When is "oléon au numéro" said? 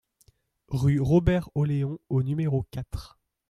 1.55-2.63